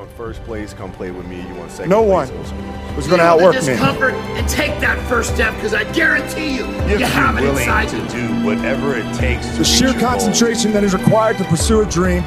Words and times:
want 0.00 0.10
first 0.16 0.42
place? 0.44 0.72
Come 0.72 0.90
play 0.92 1.10
with 1.10 1.26
me. 1.26 1.46
You 1.46 1.54
want 1.54 1.70
second 1.70 1.90
No 1.90 2.02
place? 2.04 2.30
one 2.30 2.44
Go 2.90 2.96
was 2.96 3.06
going 3.06 3.18
to 3.20 3.24
outwork 3.24 3.54
me. 3.54 3.60
discomfort 3.60 4.14
and 4.14 4.48
take 4.48 4.78
that 4.80 4.98
first 5.08 5.34
step 5.34 5.54
because 5.54 5.74
I 5.74 5.84
guarantee 5.92 6.56
you, 6.56 6.66
You 6.88 6.98
you 6.98 7.06
have 7.06 7.34
have 7.34 7.36
it 7.36 7.40
be 7.40 7.46
willing 7.46 7.62
inside 7.62 7.88
to 7.90 7.96
you. 7.98 8.08
do 8.28 8.46
whatever 8.46 8.96
it 8.96 9.14
takes 9.14 9.46
to 9.46 9.52
The 9.52 9.58
reach 9.58 9.66
sheer 9.68 9.88
your 9.90 10.00
goal. 10.00 10.08
concentration 10.10 10.72
that 10.72 10.84
is 10.84 10.94
required 10.94 11.38
to 11.38 11.44
pursue 11.44 11.82
a 11.82 11.86
dream. 11.86 12.24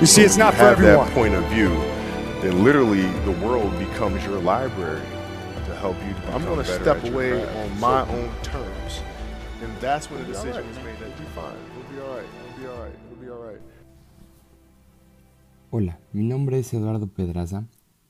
You 0.00 0.06
see, 0.06 0.22
it's 0.22 0.36
not 0.36 0.54
for 0.54 0.60
have 0.60 0.78
everyone. 0.78 1.06
that 1.06 1.14
point 1.14 1.34
of 1.34 1.44
view, 1.46 1.68
then 2.40 2.62
literally 2.64 3.02
the 3.24 3.32
world 3.44 3.76
becomes 3.78 4.24
your 4.24 4.38
library 4.40 5.02
to 5.66 5.74
help 5.76 5.96
you. 6.06 6.14
I'm 6.32 6.44
going 6.44 6.58
to 6.58 6.64
step 6.64 7.02
away 7.04 7.30
craft. 7.42 7.56
on 7.58 7.80
my 7.80 8.00
own 8.08 8.30
terms, 8.42 9.00
and 9.62 9.76
that's 9.80 10.08
when 10.10 10.20
the 10.24 10.32
decision 10.32 10.66
was 10.68 10.76
made. 10.76 10.98
That 11.00 11.08
you're 11.18 11.28
fine. 11.34 11.54
It'll 11.76 11.92
be 11.92 12.00
all 12.00 12.16
right. 12.16 12.24
It'll 12.46 12.62
be 12.62 12.68
all 12.68 12.82
right. 12.84 12.92
It'll 13.10 13.24
be 13.24 13.30
all 13.30 13.42
right. 13.42 13.60
Hola, 15.70 16.00
mi 16.14 16.24
nombre 16.24 16.58
es 16.58 16.72
Eduardo 16.72 17.08
Pedraza 17.08 17.68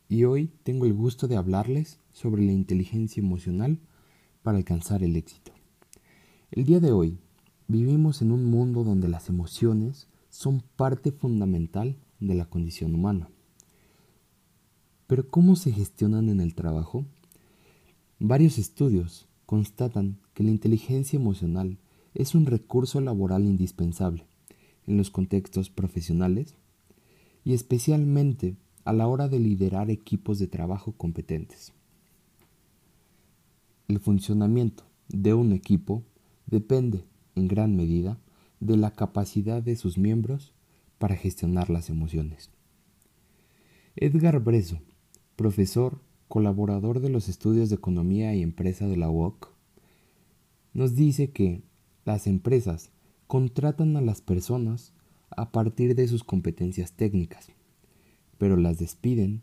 y 0.08 0.22
hoy 0.22 0.52
tengo 0.62 0.86
el 0.86 0.94
gusto 0.94 1.26
de 1.26 1.36
hablarles 1.36 1.98
sobre 2.12 2.40
la 2.44 2.52
inteligencia 2.52 3.20
emocional 3.20 3.80
para 4.44 4.58
alcanzar 4.58 5.02
el 5.02 5.16
éxito. 5.16 5.50
El 6.52 6.64
día 6.64 6.78
de 6.78 6.92
hoy 6.92 7.18
vivimos 7.66 8.22
en 8.22 8.30
un 8.30 8.44
mundo 8.44 8.84
donde 8.84 9.08
las 9.08 9.28
emociones 9.28 10.06
son 10.30 10.62
parte 10.76 11.10
fundamental 11.10 11.96
de 12.20 12.36
la 12.36 12.44
condición 12.44 12.94
humana. 12.94 13.28
Pero 15.08 15.28
¿cómo 15.28 15.56
se 15.56 15.72
gestionan 15.72 16.28
en 16.28 16.40
el 16.40 16.54
trabajo? 16.54 17.06
Varios 18.20 18.58
estudios 18.58 19.26
constatan 19.46 20.20
que 20.32 20.44
la 20.44 20.50
inteligencia 20.50 21.16
emocional 21.16 21.76
es 22.14 22.36
un 22.36 22.46
recurso 22.46 23.00
laboral 23.00 23.46
indispensable 23.46 24.28
en 24.86 24.96
los 24.96 25.10
contextos 25.10 25.70
profesionales 25.70 26.54
y 27.48 27.54
especialmente 27.54 28.58
a 28.84 28.92
la 28.92 29.06
hora 29.06 29.26
de 29.26 29.38
liderar 29.38 29.90
equipos 29.90 30.38
de 30.38 30.48
trabajo 30.48 30.92
competentes. 30.92 31.72
El 33.88 34.00
funcionamiento 34.00 34.84
de 35.08 35.32
un 35.32 35.54
equipo 35.54 36.04
depende 36.44 37.06
en 37.36 37.48
gran 37.48 37.74
medida 37.74 38.18
de 38.60 38.76
la 38.76 38.90
capacidad 38.90 39.62
de 39.62 39.76
sus 39.76 39.96
miembros 39.96 40.52
para 40.98 41.16
gestionar 41.16 41.70
las 41.70 41.88
emociones. 41.88 42.50
Edgar 43.96 44.40
Breso, 44.40 44.82
profesor 45.34 46.02
colaborador 46.28 47.00
de 47.00 47.08
los 47.08 47.30
estudios 47.30 47.70
de 47.70 47.76
economía 47.76 48.34
y 48.34 48.42
empresa 48.42 48.86
de 48.86 48.98
la 48.98 49.08
UOC, 49.08 49.48
nos 50.74 50.94
dice 50.94 51.30
que 51.30 51.62
las 52.04 52.26
empresas 52.26 52.90
contratan 53.26 53.96
a 53.96 54.02
las 54.02 54.20
personas 54.20 54.92
a 55.30 55.50
partir 55.50 55.94
de 55.94 56.08
sus 56.08 56.24
competencias 56.24 56.92
técnicas, 56.92 57.48
pero 58.38 58.56
las 58.56 58.78
despiden 58.78 59.42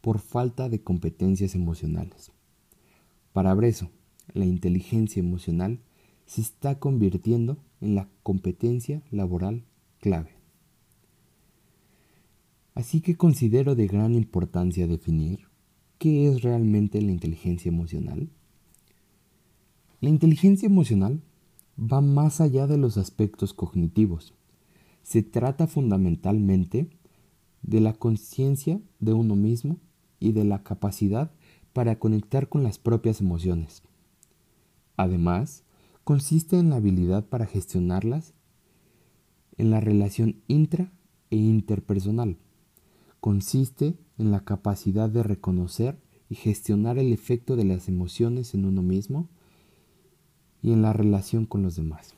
por 0.00 0.18
falta 0.18 0.68
de 0.68 0.82
competencias 0.82 1.54
emocionales. 1.54 2.32
Para 3.32 3.54
Breso, 3.54 3.90
la 4.32 4.44
inteligencia 4.44 5.20
emocional 5.20 5.80
se 6.26 6.40
está 6.40 6.78
convirtiendo 6.78 7.58
en 7.80 7.94
la 7.94 8.08
competencia 8.22 9.02
laboral 9.10 9.64
clave. 10.00 10.30
Así 12.74 13.00
que 13.00 13.16
considero 13.16 13.74
de 13.74 13.86
gran 13.86 14.14
importancia 14.14 14.86
definir 14.86 15.48
qué 15.98 16.28
es 16.28 16.42
realmente 16.42 17.02
la 17.02 17.10
inteligencia 17.10 17.68
emocional. 17.68 18.30
La 20.00 20.08
inteligencia 20.08 20.66
emocional 20.66 21.20
va 21.78 22.00
más 22.00 22.40
allá 22.40 22.66
de 22.66 22.78
los 22.78 22.96
aspectos 22.96 23.52
cognitivos. 23.52 24.34
Se 25.10 25.24
trata 25.24 25.66
fundamentalmente 25.66 26.88
de 27.62 27.80
la 27.80 27.94
conciencia 27.94 28.80
de 29.00 29.12
uno 29.12 29.34
mismo 29.34 29.80
y 30.20 30.30
de 30.30 30.44
la 30.44 30.62
capacidad 30.62 31.32
para 31.72 31.98
conectar 31.98 32.48
con 32.48 32.62
las 32.62 32.78
propias 32.78 33.20
emociones. 33.20 33.82
Además, 34.96 35.64
consiste 36.04 36.60
en 36.60 36.70
la 36.70 36.76
habilidad 36.76 37.26
para 37.26 37.46
gestionarlas 37.46 38.34
en 39.58 39.72
la 39.72 39.80
relación 39.80 40.42
intra 40.46 40.92
e 41.30 41.36
interpersonal. 41.38 42.36
Consiste 43.18 43.98
en 44.16 44.30
la 44.30 44.44
capacidad 44.44 45.10
de 45.10 45.24
reconocer 45.24 45.98
y 46.28 46.36
gestionar 46.36 46.98
el 46.98 47.12
efecto 47.12 47.56
de 47.56 47.64
las 47.64 47.88
emociones 47.88 48.54
en 48.54 48.64
uno 48.64 48.80
mismo 48.80 49.28
y 50.62 50.72
en 50.72 50.82
la 50.82 50.92
relación 50.92 51.46
con 51.46 51.64
los 51.64 51.74
demás. 51.74 52.14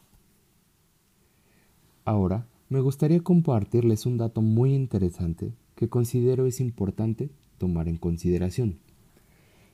Ahora, 2.05 2.52
me 2.73 2.81
gustaría 2.81 3.21
compartirles 3.21 4.07
un 4.07 4.17
dato 4.17 4.41
muy 4.41 4.73
interesante 4.73 5.53
que 5.75 5.91
considero 5.91 6.47
es 6.47 6.59
importante 6.59 7.29
tomar 7.59 7.87
en 7.87 7.99
consideración. 7.99 8.79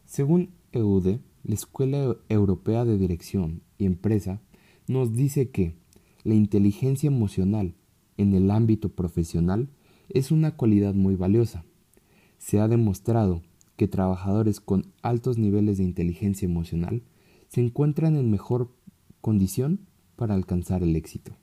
Según 0.04 0.50
EUDE, 0.72 1.20
la 1.44 1.54
Escuela 1.54 2.16
Europea 2.28 2.84
de 2.84 2.98
Dirección 2.98 3.62
y 3.78 3.86
Empresa 3.86 4.40
nos 4.88 5.12
dice 5.12 5.50
que 5.50 5.76
la 6.24 6.34
inteligencia 6.34 7.06
emocional 7.06 7.76
en 8.16 8.34
el 8.34 8.50
ámbito 8.50 8.88
profesional 8.88 9.68
es 10.08 10.32
una 10.32 10.56
cualidad 10.56 10.94
muy 10.94 11.14
valiosa. 11.14 11.64
Se 12.38 12.58
ha 12.58 12.66
demostrado 12.66 13.42
que 13.76 13.86
trabajadores 13.86 14.58
con 14.58 14.86
altos 15.02 15.38
niveles 15.38 15.78
de 15.78 15.84
inteligencia 15.84 16.46
emocional 16.46 17.04
se 17.46 17.60
encuentran 17.60 18.16
en 18.16 18.28
mejor 18.28 18.72
condición 19.20 19.86
para 20.16 20.34
alcanzar 20.34 20.82
el 20.82 20.96
éxito. 20.96 21.36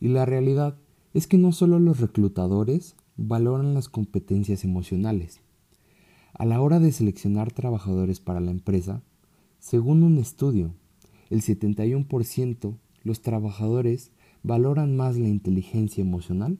Y 0.00 0.08
la 0.08 0.24
realidad 0.24 0.78
es 1.14 1.26
que 1.26 1.38
no 1.38 1.52
solo 1.52 1.78
los 1.78 2.00
reclutadores 2.00 2.96
valoran 3.16 3.74
las 3.74 3.88
competencias 3.88 4.64
emocionales. 4.64 5.40
A 6.32 6.46
la 6.46 6.60
hora 6.60 6.80
de 6.80 6.92
seleccionar 6.92 7.52
trabajadores 7.52 8.20
para 8.20 8.40
la 8.40 8.50
empresa, 8.50 9.02
según 9.58 10.02
un 10.02 10.18
estudio, 10.18 10.74
el 11.28 11.42
71% 11.42 12.76
los 13.04 13.22
trabajadores 13.22 14.10
valoran 14.42 14.96
más 14.96 15.18
la 15.18 15.28
inteligencia 15.28 16.00
emocional 16.00 16.58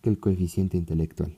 que 0.00 0.10
el 0.10 0.20
coeficiente 0.20 0.76
intelectual. 0.76 1.36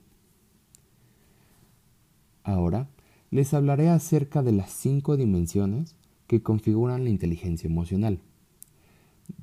Ahora 2.44 2.88
les 3.31 3.53
hablaré 3.54 3.88
acerca 3.88 4.42
de 4.42 4.53
las 4.53 4.70
cinco 4.70 5.16
dimensiones 5.16 5.97
que 6.26 6.42
configuran 6.42 7.04
la 7.04 7.10
inteligencia 7.10 7.69
emocional. 7.69 8.20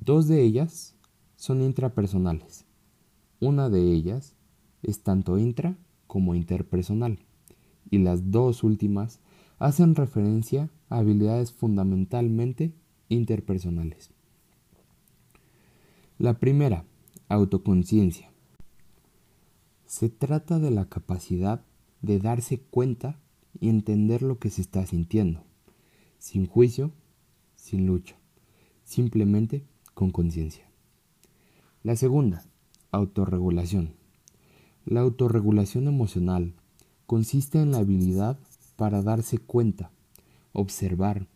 Dos 0.00 0.26
de 0.26 0.42
ellas 0.42 0.95
son 1.36 1.62
intrapersonales. 1.62 2.64
Una 3.40 3.68
de 3.68 3.92
ellas 3.92 4.34
es 4.82 5.02
tanto 5.02 5.38
intra 5.38 5.76
como 6.06 6.34
interpersonal 6.34 7.18
y 7.90 7.98
las 7.98 8.30
dos 8.30 8.64
últimas 8.64 9.20
hacen 9.58 9.94
referencia 9.94 10.70
a 10.88 10.98
habilidades 10.98 11.52
fundamentalmente 11.52 12.72
interpersonales. 13.08 14.10
La 16.18 16.38
primera, 16.38 16.84
autoconciencia. 17.28 18.30
Se 19.86 20.08
trata 20.08 20.58
de 20.58 20.70
la 20.70 20.88
capacidad 20.88 21.64
de 22.02 22.18
darse 22.18 22.60
cuenta 22.60 23.18
y 23.60 23.68
entender 23.68 24.22
lo 24.22 24.38
que 24.38 24.50
se 24.50 24.60
está 24.60 24.84
sintiendo, 24.86 25.44
sin 26.18 26.46
juicio, 26.46 26.92
sin 27.56 27.86
lucha, 27.86 28.16
simplemente 28.84 29.64
con 29.94 30.10
conciencia. 30.10 30.65
La 31.86 31.94
segunda, 31.94 32.44
autorregulación. 32.90 33.94
La 34.86 35.02
autorregulación 35.02 35.86
emocional 35.86 36.52
consiste 37.06 37.60
en 37.60 37.70
la 37.70 37.78
habilidad 37.78 38.40
para 38.74 39.02
darse 39.02 39.38
cuenta, 39.38 39.92
observar, 40.52 41.28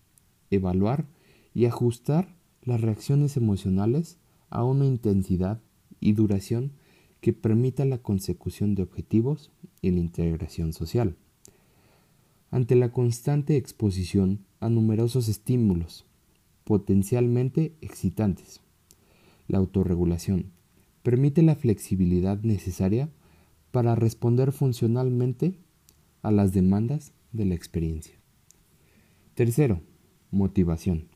evaluar 0.51 1.07
y 1.55 1.67
ajustar 1.67 2.35
las 2.63 2.81
reacciones 2.81 3.37
emocionales 3.37 4.19
a 4.49 4.65
una 4.65 4.87
intensidad 4.87 5.61
y 6.01 6.15
duración 6.15 6.73
que 7.21 7.33
permita 7.33 7.85
la 7.85 7.99
consecución 7.99 8.75
de 8.75 8.83
objetivos 8.83 9.53
y 9.83 9.93
la 9.93 10.01
integración 10.01 10.73
social. 10.73 11.15
Ante 12.51 12.75
la 12.75 12.93
constante 12.93 13.57
exposición 13.57 14.45
a 14.59 14.69
numerosos 14.69 15.29
estímulos 15.29 16.07
potencialmente 16.65 17.73
excitantes, 17.81 18.61
la 19.51 19.59
autorregulación 19.59 20.53
permite 21.03 21.43
la 21.43 21.57
flexibilidad 21.57 22.41
necesaria 22.43 23.11
para 23.73 23.95
responder 23.95 24.53
funcionalmente 24.53 25.59
a 26.23 26.31
las 26.31 26.53
demandas 26.53 27.13
de 27.33 27.47
la 27.47 27.55
experiencia. 27.55 28.15
Tercero, 29.35 29.81
motivación. 30.31 31.09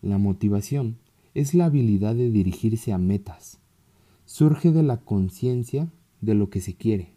La 0.00 0.18
motivación 0.18 0.98
es 1.34 1.54
la 1.54 1.66
habilidad 1.66 2.14
de 2.14 2.30
dirigirse 2.30 2.92
a 2.92 2.98
metas. 2.98 3.58
Surge 4.24 4.70
de 4.70 4.82
la 4.82 4.98
conciencia 4.98 5.92
de 6.20 6.34
lo 6.34 6.48
que 6.48 6.60
se 6.60 6.74
quiere, 6.74 7.12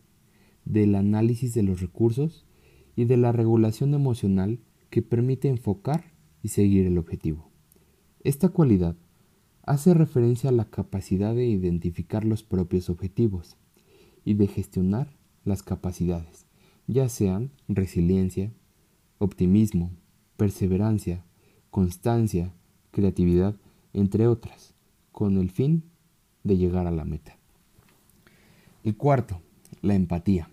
del 0.65 0.95
análisis 0.95 1.53
de 1.53 1.63
los 1.63 1.79
recursos 1.79 2.45
y 2.95 3.05
de 3.05 3.15
la 3.15 3.31
regulación 3.31 3.93
emocional 3.93 4.59
que 4.89 5.01
permite 5.01 5.47
enfocar 5.47 6.13
y 6.43 6.49
seguir 6.49 6.85
el 6.87 6.97
objetivo. 6.97 7.51
Esta 8.23 8.49
cualidad 8.49 8.97
hace 9.67 9.93
referencia 9.93 10.49
a 10.49 10.53
la 10.53 10.65
capacidad 10.65 11.35
de 11.35 11.45
identificar 11.45 12.23
los 12.23 12.41
propios 12.41 12.89
objetivos 12.89 13.57
y 14.23 14.33
de 14.35 14.47
gestionar 14.47 15.11
las 15.43 15.61
capacidades, 15.61 16.45
ya 16.87 17.09
sean 17.09 17.51
resiliencia, 17.67 18.53
optimismo, 19.17 19.91
perseverancia, 20.37 21.25
constancia, 21.69 22.53
creatividad, 22.91 23.55
entre 23.91 24.27
otras, 24.27 24.73
con 25.11 25.37
el 25.37 25.49
fin 25.49 25.83
de 26.45 26.55
llegar 26.55 26.87
a 26.87 26.91
la 26.91 27.03
meta. 27.03 27.37
Y 28.85 28.93
cuarto, 28.93 29.41
la 29.81 29.95
empatía. 29.95 30.49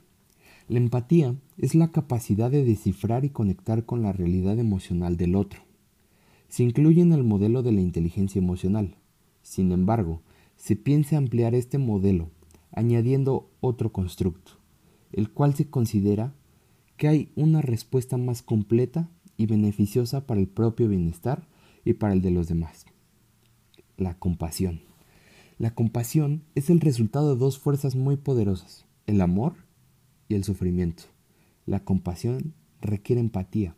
La 0.68 0.78
empatía 0.78 1.36
es 1.56 1.76
la 1.76 1.92
capacidad 1.92 2.50
de 2.50 2.64
descifrar 2.64 3.24
y 3.24 3.30
conectar 3.30 3.84
con 3.84 4.02
la 4.02 4.12
realidad 4.12 4.58
emocional 4.58 5.16
del 5.16 5.36
otro. 5.36 5.60
Se 6.48 6.64
incluye 6.64 7.00
en 7.00 7.12
el 7.12 7.22
modelo 7.22 7.62
de 7.62 7.70
la 7.70 7.80
inteligencia 7.80 8.40
emocional. 8.40 8.96
Sin 9.44 9.70
embargo, 9.72 10.22
se 10.56 10.74
piensa 10.74 11.18
ampliar 11.18 11.54
este 11.54 11.76
modelo 11.76 12.30
añadiendo 12.72 13.50
otro 13.60 13.92
constructo, 13.92 14.52
el 15.12 15.30
cual 15.30 15.54
se 15.54 15.68
considera 15.68 16.34
que 16.96 17.08
hay 17.08 17.32
una 17.36 17.60
respuesta 17.60 18.16
más 18.16 18.42
completa 18.42 19.10
y 19.36 19.46
beneficiosa 19.46 20.26
para 20.26 20.40
el 20.40 20.48
propio 20.48 20.88
bienestar 20.88 21.46
y 21.84 21.92
para 21.92 22.14
el 22.14 22.22
de 22.22 22.30
los 22.30 22.48
demás. 22.48 22.86
La 23.98 24.18
compasión. 24.18 24.80
La 25.58 25.74
compasión 25.74 26.42
es 26.54 26.70
el 26.70 26.80
resultado 26.80 27.34
de 27.34 27.38
dos 27.38 27.58
fuerzas 27.58 27.96
muy 27.96 28.16
poderosas, 28.16 28.86
el 29.06 29.20
amor 29.20 29.54
y 30.26 30.36
el 30.36 30.44
sufrimiento. 30.44 31.04
La 31.66 31.84
compasión 31.84 32.54
requiere 32.80 33.20
empatía, 33.20 33.76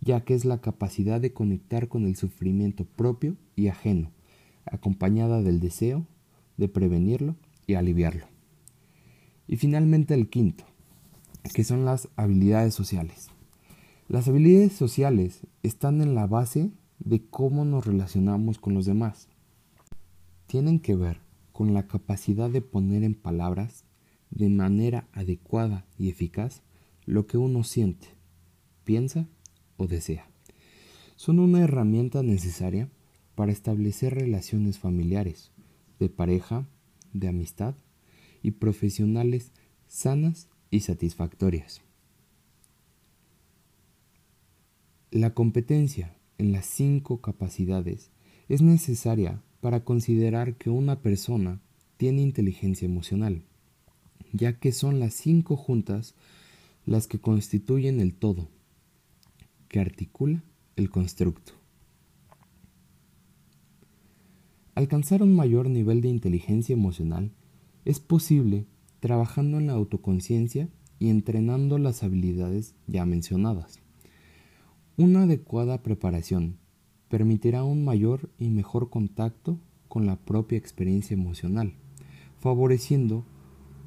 ya 0.00 0.24
que 0.24 0.34
es 0.34 0.44
la 0.44 0.60
capacidad 0.60 1.20
de 1.20 1.32
conectar 1.32 1.88
con 1.88 2.06
el 2.06 2.14
sufrimiento 2.14 2.84
propio 2.84 3.36
y 3.56 3.66
ajeno, 3.66 4.12
acompañada 4.66 5.42
del 5.42 5.60
deseo 5.60 6.06
de 6.56 6.68
prevenirlo 6.68 7.36
y 7.66 7.74
aliviarlo. 7.74 8.26
Y 9.46 9.56
finalmente 9.56 10.14
el 10.14 10.28
quinto, 10.28 10.64
que 11.54 11.64
son 11.64 11.84
las 11.84 12.08
habilidades 12.16 12.74
sociales. 12.74 13.28
Las 14.08 14.28
habilidades 14.28 14.72
sociales 14.72 15.46
están 15.62 16.00
en 16.00 16.14
la 16.14 16.26
base 16.26 16.70
de 16.98 17.24
cómo 17.24 17.64
nos 17.64 17.86
relacionamos 17.86 18.58
con 18.58 18.74
los 18.74 18.86
demás. 18.86 19.28
Tienen 20.46 20.80
que 20.80 20.96
ver 20.96 21.20
con 21.52 21.74
la 21.74 21.86
capacidad 21.86 22.50
de 22.50 22.60
poner 22.60 23.02
en 23.04 23.14
palabras 23.14 23.84
de 24.30 24.48
manera 24.48 25.08
adecuada 25.12 25.86
y 25.98 26.08
eficaz 26.08 26.62
lo 27.06 27.26
que 27.26 27.38
uno 27.38 27.64
siente, 27.64 28.08
piensa 28.84 29.26
o 29.76 29.86
desea. 29.86 30.28
Son 31.16 31.38
una 31.38 31.60
herramienta 31.62 32.22
necesaria 32.22 32.88
para 33.40 33.52
establecer 33.52 34.14
relaciones 34.14 34.78
familiares, 34.78 35.50
de 35.98 36.10
pareja, 36.10 36.68
de 37.14 37.28
amistad 37.28 37.74
y 38.42 38.50
profesionales 38.50 39.50
sanas 39.88 40.50
y 40.70 40.80
satisfactorias. 40.80 41.80
La 45.10 45.32
competencia 45.32 46.18
en 46.36 46.52
las 46.52 46.66
cinco 46.66 47.22
capacidades 47.22 48.10
es 48.50 48.60
necesaria 48.60 49.40
para 49.62 49.84
considerar 49.84 50.56
que 50.58 50.68
una 50.68 51.00
persona 51.00 51.62
tiene 51.96 52.20
inteligencia 52.20 52.84
emocional 52.84 53.46
ya 54.34 54.58
que 54.58 54.72
son 54.72 55.00
las 55.00 55.14
cinco 55.14 55.56
juntas 55.56 56.14
las 56.84 57.06
que 57.06 57.20
constituyen 57.22 58.00
el 58.00 58.12
todo, 58.12 58.50
que 59.68 59.80
articula 59.80 60.44
el 60.76 60.90
constructo. 60.90 61.59
Alcanzar 64.74 65.22
un 65.22 65.34
mayor 65.34 65.68
nivel 65.68 66.00
de 66.00 66.08
inteligencia 66.08 66.72
emocional 66.72 67.32
es 67.84 67.98
posible 67.98 68.66
trabajando 69.00 69.58
en 69.58 69.66
la 69.66 69.72
autoconciencia 69.72 70.68
y 70.98 71.08
entrenando 71.08 71.78
las 71.78 72.02
habilidades 72.02 72.74
ya 72.86 73.04
mencionadas. 73.04 73.80
Una 74.96 75.22
adecuada 75.22 75.82
preparación 75.82 76.58
permitirá 77.08 77.64
un 77.64 77.84
mayor 77.84 78.30
y 78.38 78.50
mejor 78.50 78.90
contacto 78.90 79.58
con 79.88 80.06
la 80.06 80.16
propia 80.16 80.58
experiencia 80.58 81.14
emocional, 81.14 81.74
favoreciendo 82.38 83.24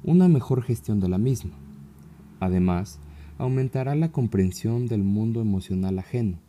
una 0.02 0.28
mejor 0.28 0.62
gestión 0.62 1.00
de 1.00 1.08
la 1.08 1.18
misma. 1.18 1.52
Además, 2.40 2.98
aumentará 3.38 3.94
la 3.94 4.12
comprensión 4.12 4.86
del 4.86 5.02
mundo 5.02 5.40
emocional 5.40 5.98
ajeno, 5.98 6.40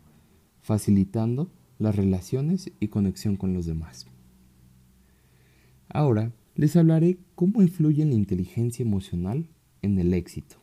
facilitando 0.61 1.49
las 1.79 1.95
relaciones 1.95 2.71
y 2.79 2.89
conexión 2.89 3.37
con 3.37 3.53
los 3.53 3.65
demás. 3.65 4.07
Ahora 5.89 6.31
les 6.55 6.75
hablaré 6.75 7.17
cómo 7.35 7.61
influye 7.61 8.05
la 8.05 8.13
inteligencia 8.13 8.83
emocional 8.83 9.47
en 9.81 9.99
el 9.99 10.13
éxito. 10.13 10.57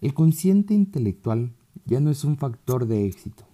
El 0.00 0.14
consciente 0.14 0.72
intelectual 0.72 1.52
ya 1.84 2.00
no 2.00 2.10
es 2.10 2.24
un 2.24 2.38
factor 2.38 2.86
de 2.86 3.06
éxito. 3.06 3.44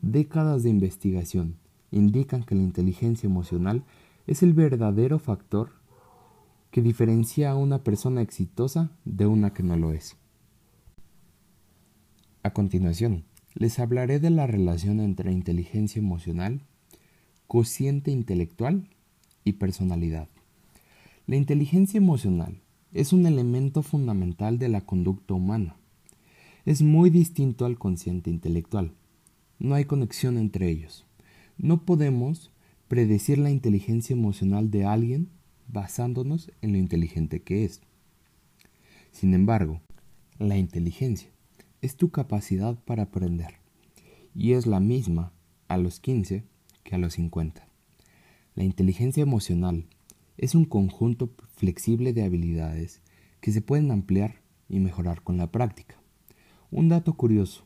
Décadas 0.00 0.62
de 0.62 0.70
investigación 0.70 1.56
indican 1.90 2.44
que 2.44 2.54
la 2.54 2.62
inteligencia 2.62 3.26
emocional 3.26 3.84
es 4.26 4.42
el 4.42 4.52
verdadero 4.52 5.18
factor 5.18 5.70
que 6.70 6.82
diferencia 6.82 7.50
a 7.50 7.56
una 7.56 7.84
persona 7.84 8.22
exitosa 8.22 8.90
de 9.04 9.26
una 9.26 9.52
que 9.52 9.62
no 9.62 9.76
lo 9.76 9.92
es. 9.92 10.16
A 12.42 12.52
continuación, 12.52 13.24
les 13.54 13.78
hablaré 13.78 14.18
de 14.18 14.30
la 14.30 14.46
relación 14.46 15.00
entre 15.00 15.32
inteligencia 15.32 16.00
emocional, 16.00 16.62
cociente 17.46 18.10
intelectual 18.10 18.88
y 19.44 19.54
personalidad. 19.54 20.28
La 21.26 21.36
inteligencia 21.36 21.98
emocional 21.98 22.60
es 22.92 23.12
un 23.12 23.26
elemento 23.26 23.82
fundamental 23.82 24.58
de 24.58 24.68
la 24.68 24.82
conducta 24.82 25.34
humana. 25.34 25.76
Es 26.64 26.82
muy 26.82 27.10
distinto 27.10 27.64
al 27.64 27.78
consciente 27.78 28.30
intelectual. 28.30 28.92
No 29.58 29.74
hay 29.74 29.84
conexión 29.84 30.38
entre 30.38 30.68
ellos. 30.68 31.04
No 31.58 31.84
podemos 31.84 32.50
predecir 32.88 33.38
la 33.38 33.50
inteligencia 33.50 34.14
emocional 34.14 34.70
de 34.70 34.84
alguien 34.84 35.28
basándonos 35.68 36.50
en 36.60 36.72
lo 36.72 36.78
inteligente 36.78 37.40
que 37.40 37.64
es. 37.64 37.80
Sin 39.10 39.34
embargo, 39.34 39.80
la 40.38 40.56
inteligencia 40.56 41.30
es 41.80 41.96
tu 41.96 42.10
capacidad 42.10 42.76
para 42.84 43.04
aprender 43.04 43.54
y 44.34 44.52
es 44.52 44.66
la 44.66 44.80
misma 44.80 45.32
a 45.68 45.78
los 45.78 46.00
15 46.00 46.44
que 46.84 46.94
a 46.94 46.98
los 46.98 47.14
50. 47.14 47.71
La 48.54 48.64
inteligencia 48.64 49.22
emocional 49.22 49.86
es 50.36 50.54
un 50.54 50.64
conjunto 50.64 51.30
flexible 51.56 52.12
de 52.12 52.24
habilidades 52.24 53.00
que 53.40 53.52
se 53.52 53.62
pueden 53.62 53.90
ampliar 53.90 54.42
y 54.68 54.80
mejorar 54.80 55.22
con 55.22 55.36
la 55.36 55.50
práctica. 55.50 55.96
Un 56.70 56.88
dato 56.88 57.14
curioso 57.14 57.64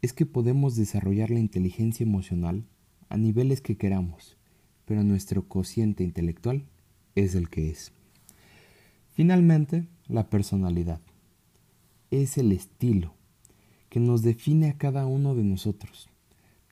es 0.00 0.12
que 0.12 0.26
podemos 0.26 0.76
desarrollar 0.76 1.30
la 1.30 1.38
inteligencia 1.38 2.04
emocional 2.04 2.64
a 3.08 3.16
niveles 3.16 3.60
que 3.60 3.76
queramos 3.76 4.36
pero 4.84 5.04
nuestro 5.04 5.48
cociente 5.48 6.04
intelectual 6.04 6.66
es 7.14 7.34
el 7.34 7.48
que 7.48 7.70
es. 7.70 7.92
Finalmente, 9.12 9.86
la 10.06 10.28
personalidad. 10.28 11.00
Es 12.10 12.38
el 12.38 12.52
estilo 12.52 13.14
que 13.88 14.00
nos 14.00 14.22
define 14.22 14.68
a 14.68 14.78
cada 14.78 15.06
uno 15.06 15.34
de 15.34 15.44
nosotros. 15.44 16.10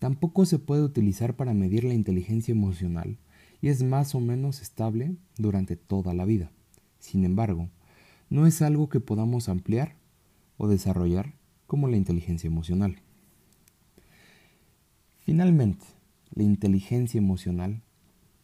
Tampoco 0.00 0.47
se 0.47 0.59
puede 0.59 0.83
utilizar 0.83 1.37
para 1.37 1.52
medir 1.52 1.85
la 1.85 1.92
inteligencia 1.92 2.52
emocional 2.52 3.19
y 3.61 3.69
es 3.69 3.83
más 3.83 4.14
o 4.14 4.21
menos 4.21 4.62
estable 4.62 5.14
durante 5.37 5.76
toda 5.76 6.14
la 6.14 6.25
vida. 6.25 6.50
Sin 6.99 7.23
embargo, 7.26 7.69
no 8.30 8.47
es 8.47 8.62
algo 8.62 8.88
que 8.88 9.00
podamos 9.00 9.50
ampliar 9.50 9.97
o 10.57 10.69
desarrollar 10.69 11.35
como 11.66 11.87
la 11.87 11.99
inteligencia 11.99 12.49
emocional. 12.49 12.97
Finalmente, 15.19 15.85
la 16.35 16.45
inteligencia 16.45 17.19
emocional 17.19 17.83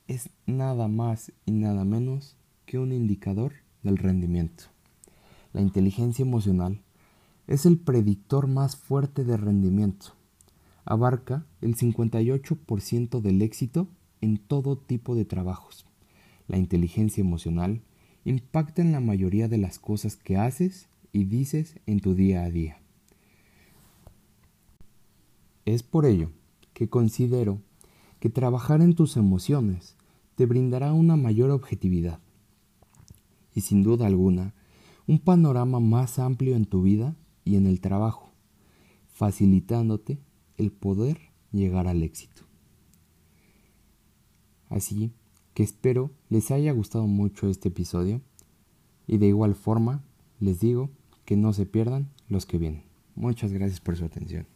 es 0.08 0.28
nada 0.44 0.88
más 0.88 1.32
y 1.46 1.52
nada 1.52 1.86
menos 1.86 2.36
que 2.66 2.78
un 2.78 2.92
indicador 2.92 3.54
del 3.82 3.96
rendimiento. 3.96 4.64
La 5.54 5.62
inteligencia 5.62 6.22
emocional 6.22 6.82
es 7.46 7.64
el 7.64 7.78
predictor 7.78 8.46
más 8.46 8.76
fuerte 8.76 9.24
de 9.24 9.38
rendimiento. 9.38 10.15
Abarca 10.86 11.44
el 11.60 11.76
58% 11.76 13.20
del 13.20 13.42
éxito 13.42 13.88
en 14.20 14.38
todo 14.38 14.78
tipo 14.78 15.16
de 15.16 15.24
trabajos. 15.24 15.84
La 16.46 16.58
inteligencia 16.58 17.20
emocional 17.20 17.82
impacta 18.24 18.82
en 18.82 18.92
la 18.92 19.00
mayoría 19.00 19.48
de 19.48 19.58
las 19.58 19.80
cosas 19.80 20.16
que 20.16 20.36
haces 20.36 20.88
y 21.12 21.24
dices 21.24 21.80
en 21.86 21.98
tu 21.98 22.14
día 22.14 22.44
a 22.44 22.50
día. 22.50 22.78
Es 25.64 25.82
por 25.82 26.06
ello 26.06 26.30
que 26.72 26.88
considero 26.88 27.60
que 28.20 28.30
trabajar 28.30 28.80
en 28.80 28.94
tus 28.94 29.16
emociones 29.16 29.96
te 30.36 30.46
brindará 30.46 30.92
una 30.92 31.16
mayor 31.16 31.50
objetividad 31.50 32.20
y 33.54 33.62
sin 33.62 33.82
duda 33.82 34.06
alguna 34.06 34.54
un 35.08 35.18
panorama 35.18 35.80
más 35.80 36.20
amplio 36.20 36.54
en 36.54 36.64
tu 36.64 36.82
vida 36.82 37.16
y 37.44 37.56
en 37.56 37.66
el 37.66 37.80
trabajo, 37.80 38.30
facilitándote 39.08 40.18
el 40.58 40.72
poder 40.72 41.18
llegar 41.52 41.88
al 41.88 42.02
éxito. 42.02 42.42
Así 44.68 45.12
que 45.54 45.62
espero 45.62 46.10
les 46.28 46.50
haya 46.50 46.72
gustado 46.72 47.06
mucho 47.06 47.48
este 47.48 47.68
episodio. 47.68 48.20
Y 49.06 49.18
de 49.18 49.28
igual 49.28 49.54
forma, 49.54 50.02
les 50.40 50.60
digo 50.60 50.90
que 51.24 51.36
no 51.36 51.52
se 51.52 51.64
pierdan 51.64 52.10
los 52.28 52.44
que 52.44 52.58
vienen. 52.58 52.84
Muchas 53.14 53.52
gracias 53.52 53.80
por 53.80 53.96
su 53.96 54.04
atención. 54.04 54.46